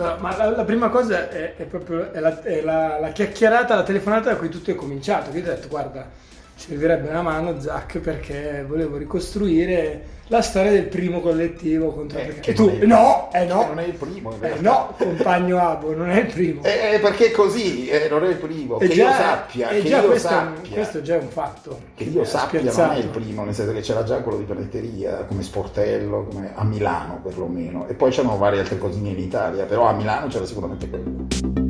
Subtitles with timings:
[0.00, 3.74] No, ma la, la prima cosa è, è proprio è la, è la, la chiacchierata,
[3.74, 5.30] la telefonata da cui tutto è cominciato.
[5.36, 6.08] Io ho detto, guarda,
[6.60, 12.40] servirebbe una mano Zach perché volevo ricostruire la storia del primo collettivo contro Eh, e
[12.40, 13.66] che tu è- no eh no.
[13.66, 16.62] non è il primo, Eh, no compagno Abo non è il primo.
[16.62, 19.80] Eh, eh, perché così, eh, non è il primo, E che già- io sappia, e
[19.82, 21.80] che già io questo, sappia, questo già è un fatto.
[21.96, 23.00] Che io sappia non è spiazzato.
[23.00, 27.20] il primo, nel senso che c'era già quello di panetteria, come sportello, come a Milano
[27.24, 31.69] perlomeno, e poi c'erano varie altre cosine in Italia, però a Milano c'era sicuramente quello.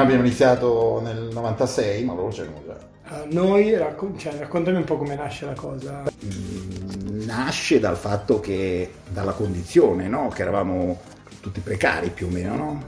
[0.00, 2.78] Noi abbiamo iniziato nel 96, ma loro c'erano già.
[3.04, 8.40] Ah, noi raccon- cioè, raccontami un po' come nasce la cosa Mm, nasce dal fatto
[8.40, 10.28] che, dalla condizione, no?
[10.28, 11.00] che eravamo
[11.40, 12.82] tutti precari più o meno, no?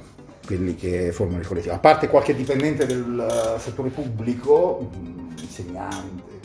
[0.46, 1.74] quelli che formano il collettivo.
[1.74, 6.40] A parte qualche dipendente del eh, settore pubblico, mm, insegnante,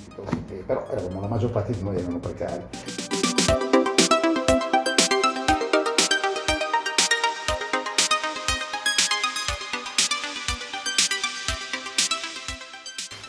[0.66, 2.64] però eravamo, la maggior parte di noi erano precari.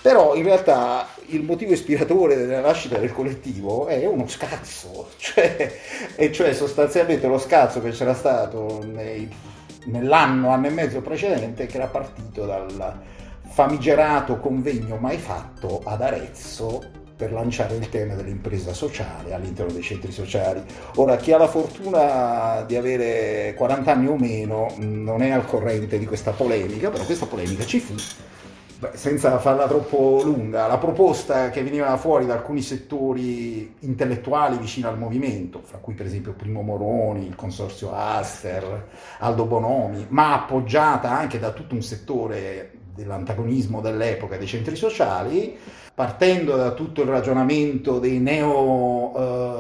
[0.09, 5.71] Però in realtà il motivo ispiratore della nascita del collettivo è uno scazzo, cioè,
[6.17, 9.31] e cioè sostanzialmente lo scazzo che c'era stato nei-
[9.85, 13.03] nell'anno, anno e mezzo precedente, che era partito dal
[13.51, 16.83] famigerato convegno mai fatto ad Arezzo
[17.15, 20.63] per lanciare il tema dell'impresa sociale all'interno dei centri sociali.
[20.95, 25.99] Ora, chi ha la fortuna di avere 40 anni o meno non è al corrente
[25.99, 27.95] di questa polemica, però questa polemica ci fu
[28.93, 34.97] Senza farla troppo lunga, la proposta che veniva fuori da alcuni settori intellettuali vicini al
[34.97, 38.87] movimento, fra cui per esempio Primo Moroni, il consorzio Aster,
[39.19, 45.57] Aldo Bonomi, ma appoggiata anche da tutto un settore dell'antagonismo dell'epoca dei centri sociali,
[45.93, 48.21] partendo da tutto il ragionamento dei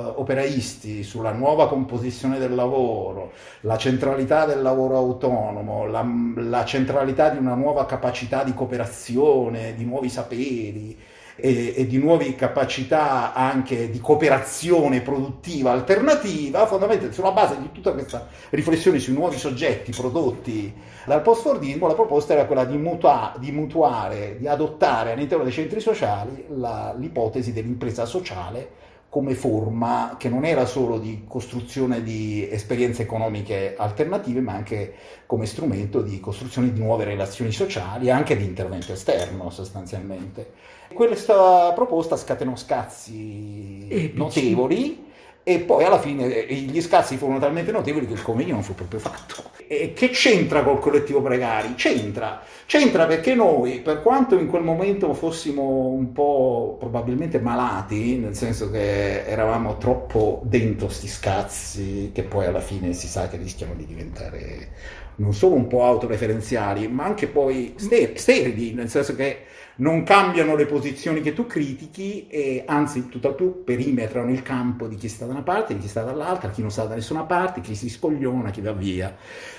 [0.09, 3.33] neo-operaisti sulla nuova composizione del lavoro,
[3.63, 9.85] la centralità del lavoro autonomo, la, la centralità di una nuova capacità di cooperazione, di
[9.85, 10.97] nuovi saperi
[11.37, 17.93] e, e di nuove capacità anche di cooperazione produttiva alternativa, fondamentalmente sulla base di tutta
[17.93, 23.51] questa riflessione sui nuovi soggetti prodotti dal post-fordismo, la proposta era quella di, mutua- di
[23.51, 30.45] mutuare, di adottare all'interno dei centri sociali la- l'ipotesi dell'impresa sociale come forma che non
[30.45, 34.95] era solo di costruzione di esperienze economiche alternative, ma anche
[35.27, 40.53] come strumento di costruzione di nuove relazioni sociali e anche di intervento esterno sostanzialmente.
[40.93, 44.13] Questa proposta scatenò scazzi Epici.
[44.17, 45.07] notevoli
[45.49, 48.75] e poi alla fine eh, gli scazzi furono talmente notevoli che il convegno non fu
[48.75, 49.45] proprio fatto.
[49.67, 51.73] E che c'entra col collettivo precari?
[51.75, 58.35] C'entra, c'entra perché noi, per quanto in quel momento fossimo un po' probabilmente malati, nel
[58.35, 63.73] senso che eravamo troppo dentro sti scazzi, che poi alla fine si sa che rischiano
[63.73, 64.69] di diventare
[65.17, 69.45] non solo un po' autoreferenziali, ma anche poi ster- sterili, nel senso che
[69.81, 74.97] non cambiano le posizioni che tu critichi e anzi tutt'al più perimetrano il campo di
[74.97, 77.61] chi sta da una parte, di chi sta dall'altra, chi non sta da nessuna parte,
[77.61, 79.15] chi si spogliona, chi va via.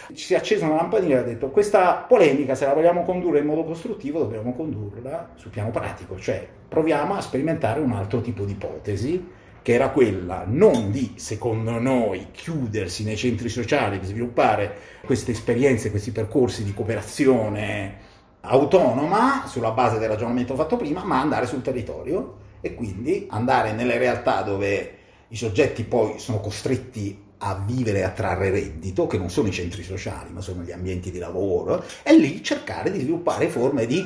[0.08, 3.40] Ci si è accesa una lampadina e ha detto questa polemica se la vogliamo condurre
[3.40, 8.44] in modo costruttivo dobbiamo condurla sul piano pratico, cioè proviamo a sperimentare un altro tipo
[8.44, 14.76] di ipotesi che era quella non di, secondo noi, chiudersi nei centri sociali, di sviluppare
[15.06, 18.08] queste esperienze, questi percorsi di cooperazione
[18.42, 23.98] autonoma sulla base del ragionamento fatto prima, ma andare sul territorio e quindi andare nelle
[23.98, 24.98] realtà dove
[25.30, 29.52] i soggetti poi sono costretti a vivere e a trarre reddito, che non sono i
[29.52, 34.04] centri sociali, ma sono gli ambienti di lavoro, e lì cercare di sviluppare forme di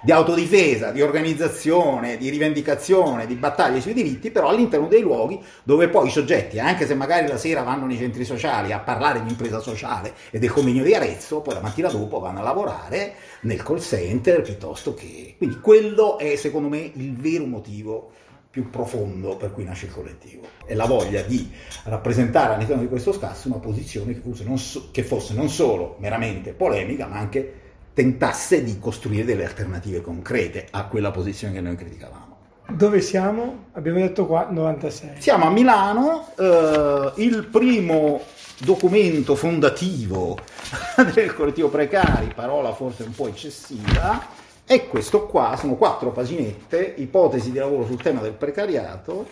[0.00, 5.88] di autodifesa, di organizzazione, di rivendicazione, di battaglie sui diritti, però all'interno dei luoghi dove
[5.88, 9.30] poi i soggetti, anche se magari la sera vanno nei centri sociali a parlare di
[9.30, 13.62] impresa sociale e del convegno di Arezzo, poi la mattina dopo vanno a lavorare nel
[13.62, 15.34] call center piuttosto che...
[15.36, 18.10] Quindi quello è secondo me il vero motivo
[18.50, 20.42] più profondo per cui nasce il collettivo.
[20.64, 21.50] È la voglia di
[21.84, 25.96] rappresentare all'interno di questo scazzo una posizione che fosse non, so, che fosse non solo
[25.98, 27.67] meramente polemica, ma anche
[27.98, 32.36] tentasse di costruire delle alternative concrete a quella posizione che noi criticavamo.
[32.68, 33.64] Dove siamo?
[33.72, 35.14] Abbiamo detto qua 96.
[35.18, 38.20] Siamo a Milano, eh, il primo
[38.58, 40.38] documento fondativo
[41.12, 44.28] del collettivo precari, parola forse un po' eccessiva,
[44.64, 49.26] è questo qua, sono quattro paginette, ipotesi di lavoro sul tema del precariato,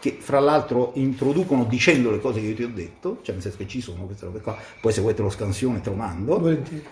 [0.00, 3.58] che fra l'altro introducono dicendo le cose che io ti ho detto, cioè nel senso
[3.58, 6.36] che ci sono queste robe qua, poi se vuoi te lo scansione te lo mando.
[6.36, 6.84] Volentieri.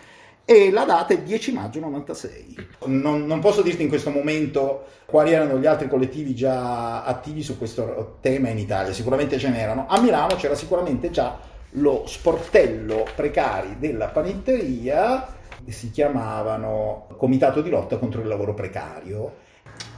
[0.48, 2.68] E la data è 10 maggio 96.
[2.86, 7.58] Non, non, posso dirti in questo momento quali erano gli altri collettivi già attivi su
[7.58, 9.86] questo tema in Italia, sicuramente ce n'erano.
[9.88, 11.36] A Milano c'era sicuramente già
[11.70, 15.34] lo sportello precari della panetteria
[15.66, 19.44] si chiamavano Comitato di lotta contro il lavoro precario.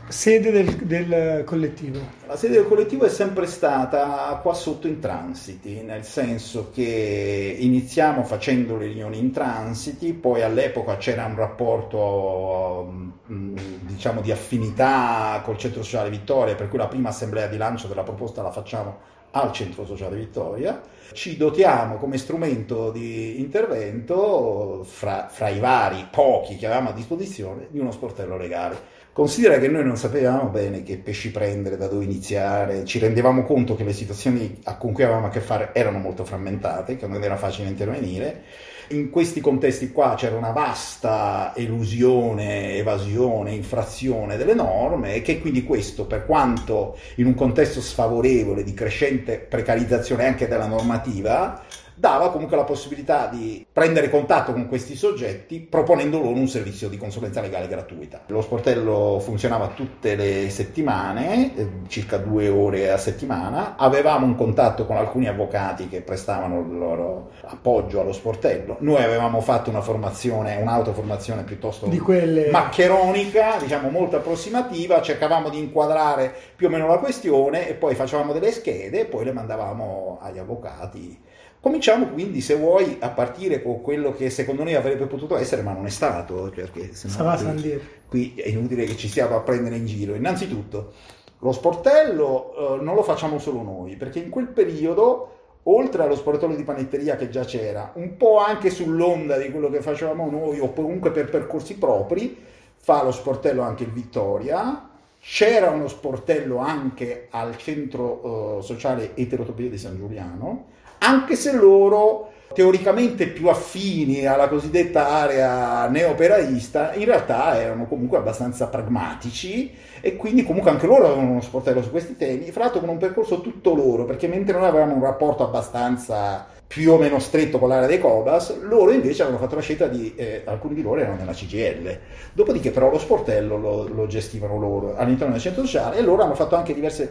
[0.09, 2.01] Sede del, del, collettivo?
[2.27, 8.25] La sede del collettivo è sempre stata qua sotto in transiti, nel senso che iniziamo
[8.25, 15.59] facendo le riunioni in transiti, poi all'epoca c'era un rapporto mm, diciamo di affinità col
[15.59, 19.53] Centro Sociale Vittoria, per cui la prima assemblea di lancio della proposta la facciamo al
[19.53, 20.81] Centro Sociale Vittoria,
[21.13, 27.67] ci dotiamo come strumento di intervento, fra, fra, i vari pochi che avevamo a disposizione,
[27.71, 28.97] di uno sportello legale.
[29.19, 33.75] Considera che noi non sapevamo bene che pesci prendere, da dove iniziare, ci rendevamo conto
[33.75, 37.37] che le situazioni con cui avevamo a che fare erano molto frammentate, che non era
[37.37, 38.43] facile intervenire.
[38.91, 45.65] In questi contesti qua c'era una vasta elusione, evasione, infrazione delle norme e che quindi
[45.65, 51.61] questo, per quanto in un contesto sfavorevole di crescente precarizzazione anche della normativa,
[51.99, 56.97] dava comunque la possibilità di prendere contatto con questi soggetti proponendo loro un servizio di
[56.97, 58.23] consulenza legale gratuita.
[58.27, 64.87] Lo sportello funzionava tutte le settimane, eh, circa due ore a settimana, avevamo un contatto
[64.87, 70.57] con alcuni avvocati che prestavano il loro appoggio allo sportello, noi avevamo fatto una formazione,
[70.57, 72.51] un'autoformazione piuttosto di quelle...
[72.51, 78.33] maccheronica, diciamo molto approssimativa, cercavamo di inquadrare più o meno la questione e poi facevamo
[78.33, 81.27] delle schede e poi le mandavamo agli avvocati
[81.61, 85.73] Cominciamo quindi, se vuoi, a partire con quello che secondo noi avrebbe potuto essere, ma
[85.73, 89.87] non è stato, perché sennò qui, qui è inutile che ci stiamo a prendere in
[89.87, 90.15] giro.
[90.15, 90.93] Innanzitutto,
[91.41, 95.33] lo sportello eh, non lo facciamo solo noi, perché in quel periodo,
[95.65, 99.81] oltre allo sportello di panetteria che già c'era, un po' anche sull'onda di quello che
[99.81, 102.37] facevamo noi, o comunque per percorsi propri,
[102.77, 104.89] fa lo sportello anche il Vittoria,
[105.21, 110.67] c'era uno sportello anche al centro uh, sociale eterotopia di San Giuliano,
[110.99, 118.67] anche se loro teoricamente più affini alla cosiddetta area neoperaista, in realtà erano comunque abbastanza
[118.67, 122.89] pragmatici e quindi comunque anche loro avevano uno sportello su questi temi, fra l'altro con
[122.89, 127.59] un percorso tutto loro, perché mentre noi avevamo un rapporto abbastanza più o meno stretto
[127.59, 131.01] con l'area dei Cobas, loro invece avevano fatto la scelta di, eh, alcuni di loro
[131.01, 131.99] erano nella CGL,
[132.35, 136.35] dopodiché però lo sportello lo, lo gestivano loro all'interno del centro sociale e loro hanno
[136.35, 137.11] fatto anche diversi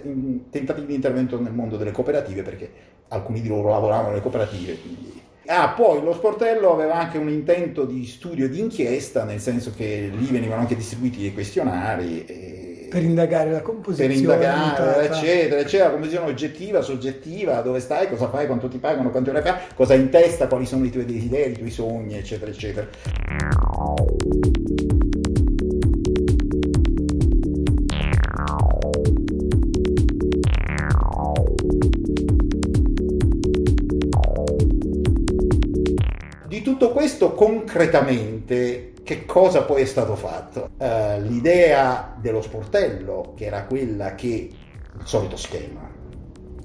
[0.51, 2.69] tentativi di intervento nel mondo delle cooperative perché
[3.07, 4.79] alcuni di loro lavoravano nelle cooperative.
[4.79, 5.21] Quindi.
[5.47, 9.71] Ah, poi lo sportello aveva anche un intento di studio e di inchiesta, nel senso
[9.75, 12.25] che lì venivano anche distribuiti dei questionari.
[12.25, 14.13] E per indagare la composizione.
[14.13, 19.09] Per indagare, eccetera, eccetera, la composizione oggettiva, soggettiva, dove stai, cosa fai, quanto ti pagano,
[19.11, 22.17] quanto ore fai, cosa hai in testa, quali sono i tuoi desideri, i tuoi sogni,
[22.17, 22.87] eccetera, eccetera.
[36.47, 40.71] Di tutto questo concretamente che cosa poi è stato fatto?
[40.77, 45.89] Uh, l'idea dello sportello, che era quella che, il solito schema,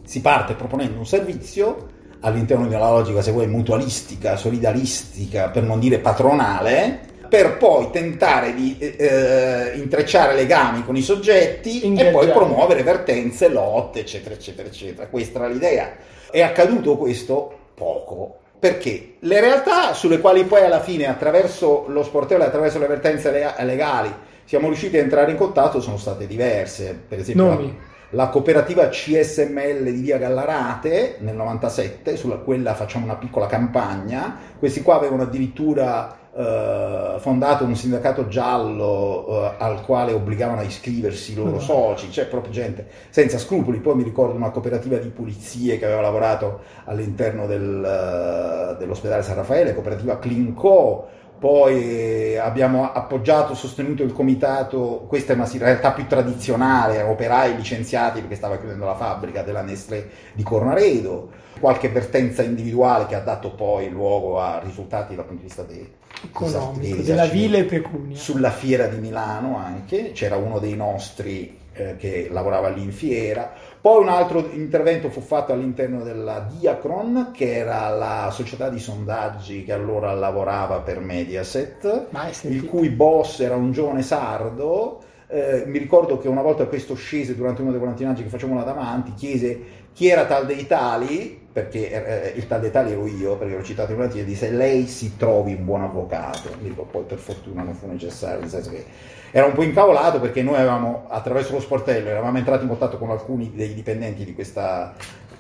[0.05, 1.87] si parte proponendo un servizio
[2.19, 8.55] all'interno di una logica, se vuoi, mutualistica, solidaristica, per non dire patronale, per poi tentare
[8.55, 12.09] di eh, eh intrecciare legami con i soggetti Ingaggiare.
[12.09, 15.07] e poi promuovere vertenze, lotte, eccetera, eccetera, eccetera.
[15.07, 15.93] Questa era l'idea.
[16.29, 19.15] È accaduto questo poco, perché?
[19.19, 24.15] Le realtà sulle quali poi alla fine attraverso lo sportello e attraverso le avvertenze legali
[24.45, 27.61] siamo riusciti a entrare in contatto sono state diverse, per esempio la,
[28.11, 34.81] la, cooperativa CSML di via Gallarate nel 97, sulla quella facciamo una piccola campagna, questi
[34.81, 41.35] qua avevano addirittura eh, fondato un sindacato giallo eh, al quale obbligavano a iscriversi i
[41.35, 43.81] loro soci, c'è proprio gente senza scrupoli.
[43.81, 49.37] Poi mi ricordo una cooperativa di pulizie che aveva lavorato all'interno del, uh, dell'ospedale San
[49.37, 51.09] Raffaele, cooperativa Clinco,
[51.43, 58.37] poi abbiamo appoggiato, sostenuto il comitato, questa è una realtà più tradizionale, operai licenziati perché
[58.37, 63.91] stava chiudendo la fabbrica della Nestlé di Cornaredo, qualche vertenza individuale che ha dato poi
[63.91, 65.93] luogo a risultati dal punto di vista dei,
[66.29, 68.17] economico, della vile pecunia.
[68.17, 73.53] Sulla fiera di Milano anche, c'era uno dei nostri eh, che lavorava lì in fiera.
[73.81, 79.65] Poi un altro intervento fu fatto all'interno della Diacron, che era la società di sondaggi
[79.65, 82.07] che allora lavorava per Mediaset,
[82.43, 85.03] il cui boss era un giovane sardo.
[85.27, 88.65] Eh, mi ricordo che una volta questo scese durante uno dei volantinaggi che facevamo là
[88.65, 93.37] davanti, chiese chi era tal dei tali, perché eh, il tal dei tali ero io,
[93.37, 96.49] perché l'ho citato in una e disse lei si trovi un buon avvocato.
[96.61, 98.85] Mi dico, poi per fortuna non fu necessario, nel senso che
[99.31, 103.11] era un po' incavolato perché noi avevamo, attraverso lo sportello, eravamo entrati in contatto con
[103.11, 104.95] alcuni dei dipendenti di questa,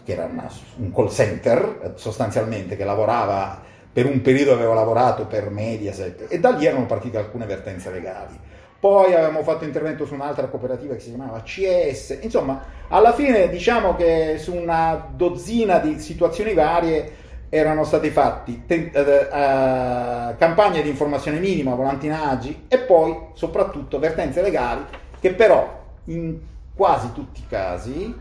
[0.05, 5.51] che era una, un call center sostanzialmente, che lavorava, per un periodo aveva lavorato per
[5.51, 8.39] Mediaset e da lì erano partite alcune vertenze legali.
[8.83, 13.95] Poi avevamo fatto intervento su un'altra cooperativa che si chiamava CS, insomma, alla fine diciamo
[13.95, 17.13] che su una dozzina di situazioni varie
[17.49, 24.43] erano stati fatti te- uh, uh, campagne di informazione minima, volantinaggi e poi soprattutto vertenze
[24.43, 24.83] legali
[25.21, 26.41] che però in
[26.75, 28.13] quasi tutti i casi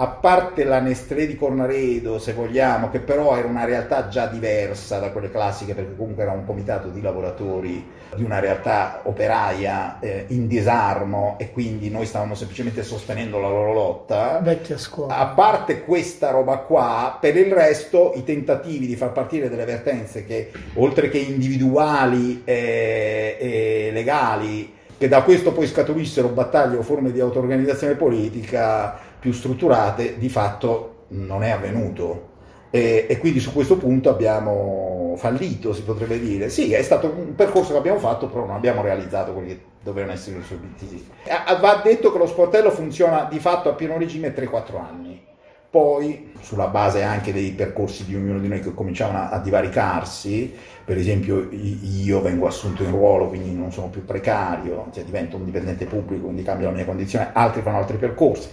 [0.00, 4.98] a parte la Nestlé di Cornaredo, se vogliamo, che però era una realtà già diversa
[4.98, 10.24] da quelle classiche, perché comunque era un comitato di lavoratori di una realtà operaia eh,
[10.28, 14.40] in disarmo e quindi noi stavamo semplicemente sostenendo la loro lotta.
[14.42, 15.18] Vecchia scuola.
[15.18, 20.24] A parte questa roba qua, per il resto i tentativi di far partire delle vertenze
[20.24, 27.12] che, oltre che individuali e, e legali, che da questo poi scaturissero battaglie o forme
[27.12, 32.28] di auto-organizzazione politica, più strutturate, di fatto non è avvenuto.
[32.70, 36.48] E, e, quindi su questo punto abbiamo fallito, si potrebbe dire.
[36.48, 40.12] Sì, è stato un percorso che abbiamo fatto, però non abbiamo realizzato quelli che dovevano
[40.12, 41.06] essere i suoi obiettivi.
[41.60, 45.28] Va detto che lo sportello funziona di fatto a pieno regime 3-4 anni.
[45.68, 50.52] Poi, sulla base anche dei percorsi di ognuno di noi che cominciavano a, divaricarsi,
[50.84, 55.44] per esempio io vengo assunto in ruolo, quindi non sono più precario, cioè divento un
[55.44, 58.48] dipendente pubblico, quindi cambia la mia condizione, altri fanno altri percorsi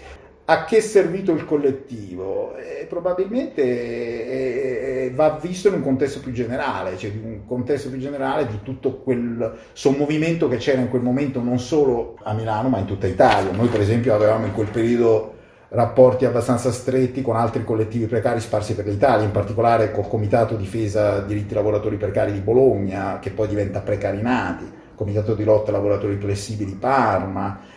[0.49, 2.55] a che è servito il collettivo?
[2.55, 7.89] Eh, probabilmente eh, eh, va visto in un contesto più generale, cioè di un contesto
[7.89, 12.69] più generale di tutto quel sommovimento che c'era in quel momento non solo a Milano
[12.69, 13.51] ma in tutta Italia.
[13.51, 15.33] Noi per esempio avevamo in quel periodo
[15.69, 21.19] rapporti abbastanza stretti con altri collettivi precari sparsi per l'Italia, in particolare col Comitato Difesa
[21.19, 27.59] Diritti Lavoratori Precari di Bologna, che poi diventa Precarinati, Comitato di Lotta Lavoratori Flessibili Parma,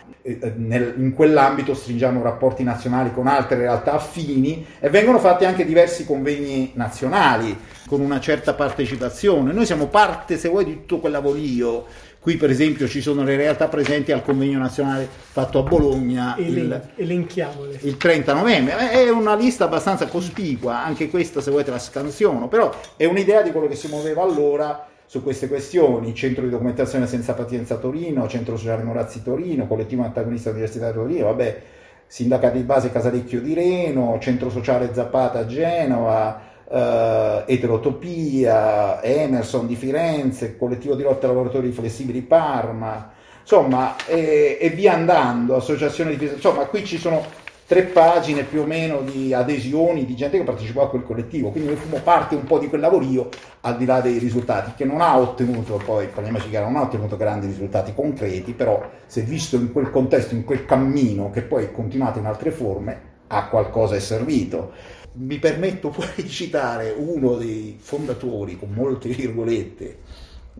[0.55, 6.05] nel, in quell'ambito stringiamo rapporti nazionali con altre realtà affini e vengono fatti anche diversi
[6.05, 9.51] convegni nazionali con una certa partecipazione.
[9.51, 11.85] Noi siamo parte, se vuoi, di tutto quel lavorio.
[12.19, 16.89] Qui, per esempio, ci sono le realtà presenti al convegno nazionale fatto a Bologna il,
[16.95, 17.79] elenchiamole.
[17.81, 18.91] il 30 novembre.
[18.91, 23.41] È una lista abbastanza cospicua, anche questa, se vuoi, te la scansiono, però è un'idea
[23.41, 28.29] di quello che si muoveva allora su queste questioni, Centro di Documentazione Senza Pazienza Torino,
[28.29, 31.61] Centro Sociale Morazzi Torino, Collettivo Antagonista Università di Torino, vabbè,
[32.07, 40.55] Sindacati di Base Casalecchio di Reno, Centro Sociale Zappata Genova, eh, Eterotopia, Emerson di Firenze,
[40.55, 46.85] Collettivo di Lotta Lavoratori Flessibili Parma, insomma, e, e via andando, Associazione di insomma, qui
[46.85, 47.21] ci sono
[47.71, 51.69] tre pagine più o meno di adesioni di gente che partecipò a quel collettivo, quindi
[51.69, 53.29] noi fummo parte un po' di quel lavorio
[53.61, 57.15] al di là dei risultati, che non ha ottenuto, poi parliamoci chiaro, non ha ottenuto
[57.15, 61.71] grandi risultati concreti, però se visto in quel contesto, in quel cammino che poi è
[61.71, 64.73] continuato in altre forme, a qualcosa è servito.
[65.13, 69.97] Mi permetto poi di citare uno dei fondatori, con molte virgolette,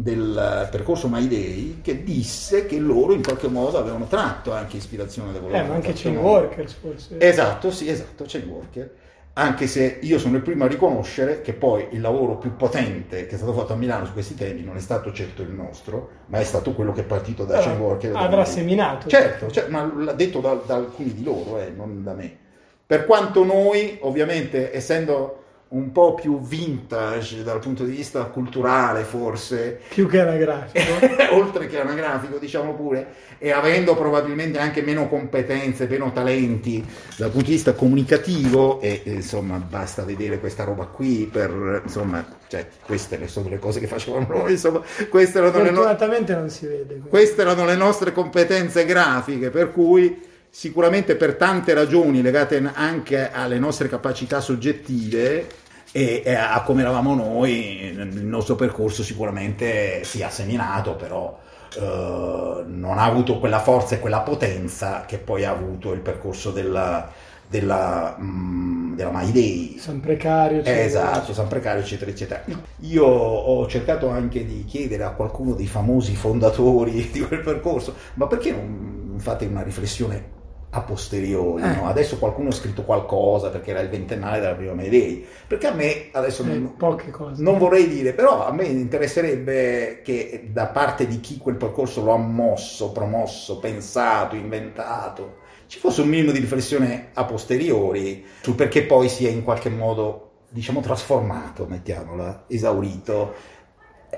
[0.02, 5.32] del percorso My Day che disse che loro in qualche modo avevano tratto anche ispirazione
[5.32, 7.20] da quello eh, ma anche chain workers forse.
[7.20, 8.92] Esatto sì esatto chain worker
[9.34, 13.36] anche se io sono il primo a riconoscere che poi il lavoro più potente che
[13.36, 16.40] è stato fatto a Milano su questi temi non è stato certo il nostro ma
[16.40, 19.08] è stato quello che è partito da chain worker avrà seminato.
[19.08, 22.38] Certo, certo ma l'ha detto da, da alcuni di loro eh, non da me.
[22.86, 29.80] Per quanto noi ovviamente essendo un po' più vintage dal punto di vista culturale forse.
[29.88, 30.82] Più che anagrafico.
[31.32, 36.86] oltre che anagrafico diciamo pure, e avendo probabilmente anche meno competenze, meno talenti
[37.16, 42.68] dal punto di vista comunicativo, e insomma basta vedere questa roba qui per, insomma, cioè,
[42.84, 47.02] queste sono le cose che facevamo noi, insomma, queste erano le no- non si vede.
[47.08, 53.58] Queste erano le nostre competenze grafiche, per cui sicuramente per tante ragioni legate anche alle
[53.58, 55.60] nostre capacità soggettive
[55.92, 61.38] e, e a come eravamo noi, il nostro percorso sicuramente si è seminato, però
[61.76, 66.52] eh, non ha avuto quella forza e quella potenza che poi ha avuto il percorso
[66.52, 67.10] della,
[67.48, 69.78] della, mh, della Day.
[69.78, 70.64] San Precario.
[70.64, 72.44] Eh, esatto, San Precario, eccetera, eccetera.
[72.80, 78.28] Io ho cercato anche di chiedere a qualcuno dei famosi fondatori di quel percorso, ma
[78.28, 80.40] perché non fate una riflessione
[80.74, 81.76] a posteriori, eh.
[81.76, 81.88] no?
[81.88, 86.08] adesso qualcuno ha scritto qualcosa perché era il ventennale della prima Mayday, perché a me
[86.12, 87.42] adesso eh, non, poche cose.
[87.42, 92.14] non vorrei dire, però a me interesserebbe che da parte di chi quel percorso lo
[92.14, 98.84] ha mosso, promosso, pensato, inventato, ci fosse un minimo di riflessione a posteriori sul perché
[98.84, 103.60] poi si è in qualche modo diciamo trasformato, mettiamola, esaurito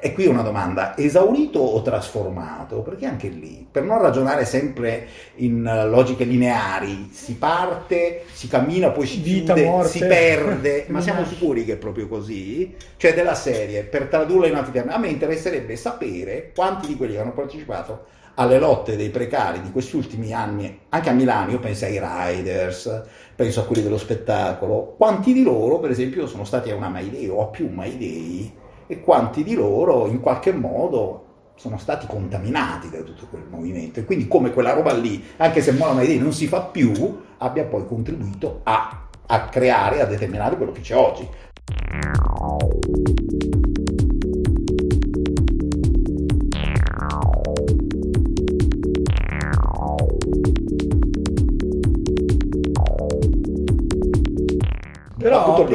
[0.02, 2.82] e qui una domanda, esaurito o trasformato?
[2.82, 8.90] Perché anche lì, per non ragionare sempre in eh, logiche lineari, si parte, si cammina,
[8.90, 9.90] poi si Vita, chiude, morte.
[9.90, 12.76] si perde, ma siamo sicuri che è proprio così?
[12.98, 17.14] Cioè della serie, per tradurla in altri termini, a me interesserebbe sapere quanti di quelli
[17.14, 21.60] che hanno partecipato alle lotte dei precari di questi ultimi anni, anche a Milano, io
[21.60, 23.04] penso ai riders,
[23.36, 27.10] penso a quelli dello spettacolo, quanti di loro per esempio sono stati a una My
[27.12, 31.24] Day o a più My Day e quanti di loro in qualche modo
[31.56, 35.72] sono stati contaminati da tutto quel movimento e quindi come quella roba lì, anche se
[35.72, 40.72] Mola Maidei non si fa più, abbia poi contribuito a, a creare, a determinare quello
[40.72, 41.28] che c'è oggi.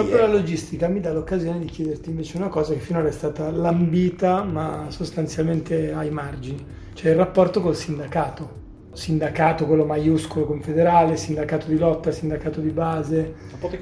[0.02, 3.50] Proprio la logistica mi dà l'occasione di chiederti invece una cosa che finora è stata
[3.50, 6.64] lambita ma sostanzialmente ai margini,
[6.94, 8.66] cioè il rapporto col sindacato.
[8.92, 13.34] Sindacato, quello maiuscolo confederale, sindacato di lotta, sindacato di base,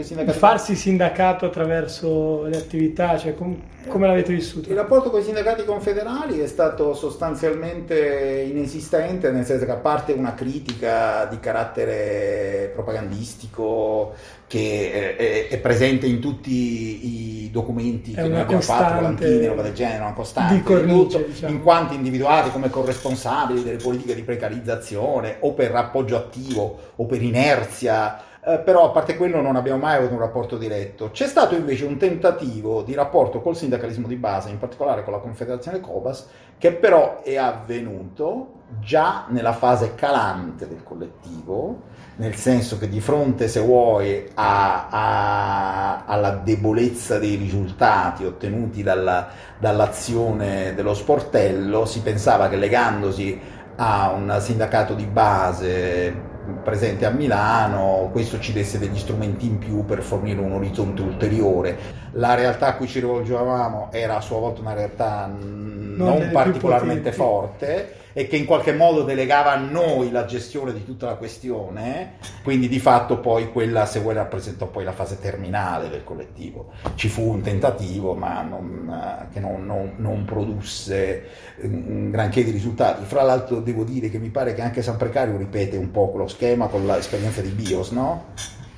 [0.02, 4.68] sindacato- farsi sindacato attraverso le attività, cioè com- come l'avete vissuto?
[4.68, 10.12] Il rapporto con i sindacati confederali è stato sostanzialmente inesistente, nel senso che a parte
[10.12, 14.14] una critica di carattere propagandistico
[14.46, 19.72] che è, è presente in tutti i documenti che noi abbiamo fatto, volantini, roba del
[19.72, 21.52] genere, una costante, di cornice, tutto, diciamo.
[21.52, 27.22] in quanto individuati come corresponsabili delle politiche di precarizzazione o per appoggio attivo o per
[27.22, 31.10] inerzia eh, però a parte quello non abbiamo mai avuto un rapporto diretto.
[31.10, 35.18] C'è stato invece un tentativo di rapporto col sindacalismo di base, in particolare con la
[35.18, 41.82] Confederazione Cobas, che però è avvenuto già nella fase calante del collettivo,
[42.16, 49.28] nel senso che di fronte, se vuoi, a- a- alla debolezza dei risultati ottenuti dalla-
[49.58, 53.40] dall'azione dello sportello, si pensava che legandosi
[53.76, 59.84] a un sindacato di base presente a Milano, questo ci desse degli strumenti in più
[59.84, 61.76] per fornire un orizzonte ulteriore.
[62.12, 66.30] La realtà a cui ci rivolgevamo era a sua volta una realtà mm, non, più
[66.30, 71.16] particolarmente forte e che in qualche modo delegava a noi la gestione di tutta la
[71.16, 76.72] questione, quindi di fatto poi quella, se vuoi, rappresentò poi la fase terminale del collettivo.
[76.94, 81.24] Ci fu un tentativo, ma non, eh, che non, non- non produsse
[81.58, 81.68] eh,
[82.10, 83.04] granché di risultati.
[83.04, 86.26] Fra l'altro devo dire che mi pare che anche San Precario ripete un po' quello
[86.26, 88.24] schema con l'esperienza di BIOS, no?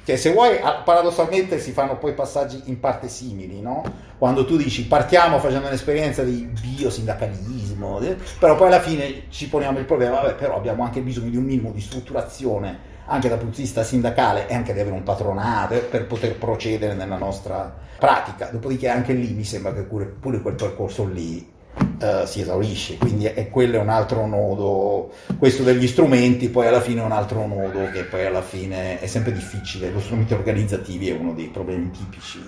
[0.08, 3.82] Che se vuoi, a- paradossalmente si fanno poi passaggi in parte simili, no?
[4.16, 9.78] Quando tu dici partiamo facendo un'esperienza di biosindacalismo, eh, però poi alla fine ci poniamo
[9.78, 13.56] il problema, vabbè, però abbiamo anche bisogno di un minimo di strutturazione anche dal punto
[13.56, 17.70] di vista sindacale e anche di avere un patronato eh, per poter procedere nella nostra
[17.98, 18.48] pratica.
[18.50, 21.56] Dopodiché anche lì mi sembra che pure, pure quel percorso lì
[21.98, 26.80] eh, si esaurisce, quindi è, quello è un altro nodo, questo degli strumenti poi alla
[26.80, 31.08] fine è un altro nodo che poi alla fine è sempre difficile, lo strumento organizzativi
[31.08, 32.40] è uno dei problemi tipici.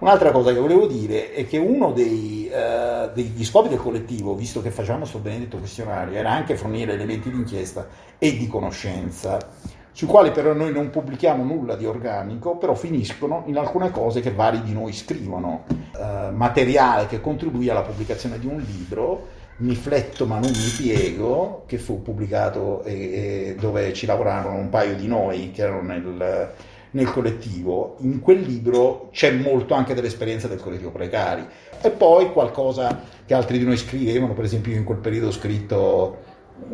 [0.00, 4.60] Un'altra cosa che volevo dire è che uno dei, eh, degli scopi del collettivo, visto
[4.60, 9.38] che facciamo questo benedetto questionario, era anche fornire elementi di inchiesta e di conoscenza,
[9.94, 14.32] sui quali però noi non pubblichiamo nulla di organico, però finiscono in alcune cose che
[14.32, 15.66] vari di noi scrivono.
[15.96, 21.62] Eh, materiale che contribuì alla pubblicazione di un libro, Mi fletto ma non mi piego,
[21.66, 26.52] che fu pubblicato e, e dove ci lavorarono un paio di noi che erano nel,
[26.90, 27.94] nel collettivo.
[28.00, 31.46] In quel libro c'è molto anche dell'esperienza del collettivo precari.
[31.80, 35.32] E poi qualcosa che altri di noi scrivevano, per esempio io in quel periodo ho
[35.32, 36.16] scritto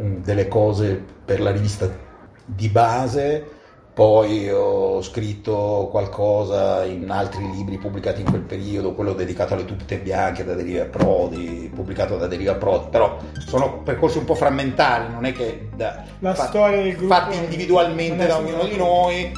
[0.01, 2.09] mm, delle cose per la rivista
[2.55, 3.45] di base,
[3.93, 9.99] poi ho scritto qualcosa in altri libri pubblicati in quel periodo, quello dedicato alle tutte
[9.99, 15.25] bianche da Deriva Prodi, pubblicato da Deriva Prodi, però sono percorsi un po' frammentari, non
[15.27, 19.33] è che da- La fa- storia del gruppo fatti individualmente da ognuno di noi.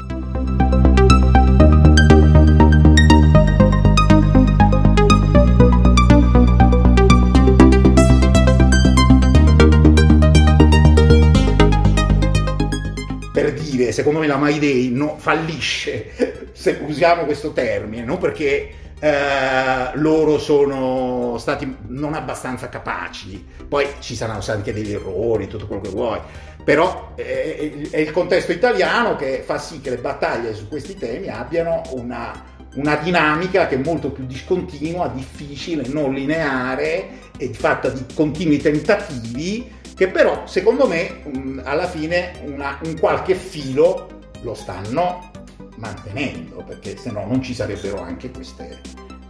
[13.93, 20.39] Secondo me la My Day no, fallisce, se usiamo questo termine, non perché eh, loro
[20.39, 25.89] sono stati non abbastanza capaci, poi ci saranno stati anche degli errori, tutto quello che
[25.89, 26.21] vuoi,
[26.63, 31.29] però eh, è il contesto italiano che fa sì che le battaglie su questi temi
[31.29, 32.33] abbiano una,
[32.75, 39.81] una dinamica che è molto più discontinua, difficile, non lineare e fatta di continui tentativi
[39.95, 41.23] che però secondo me
[41.65, 45.31] alla fine una, un qualche filo lo stanno
[45.77, 48.81] mantenendo perché se no non ci sarebbero anche queste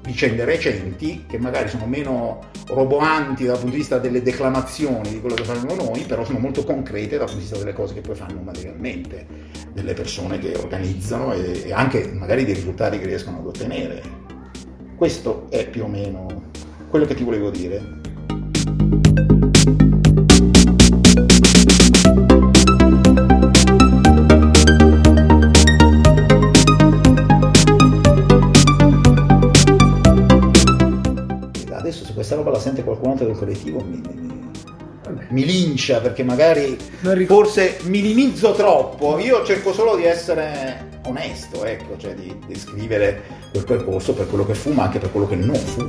[0.03, 5.35] vicende recenti che magari sono meno roboanti dal punto di vista delle declamazioni di quello
[5.35, 8.17] che fanno noi, però sono molto concrete dal punto di vista delle cose che poi
[8.17, 9.27] fanno materialmente,
[9.73, 14.03] delle persone che organizzano e, e anche magari dei risultati che riescono ad ottenere.
[14.97, 16.51] Questo è più o meno
[16.89, 18.01] quello che ti volevo dire.
[32.13, 34.51] Se questa roba la sente qualcun altro del collettivo mi, mi,
[35.31, 36.77] mi lincia perché magari
[37.27, 39.19] forse minimizzo troppo.
[39.19, 44.53] Io cerco solo di essere onesto, ecco, cioè di descrivere quel percorso per quello che
[44.55, 45.89] fu, ma anche per quello che non fu.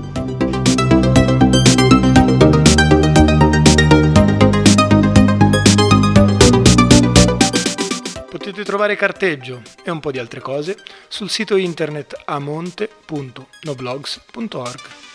[8.30, 10.78] Potete trovare carteggio e un po' di altre cose
[11.10, 15.13] sul sito internet amonte.noblogs.org.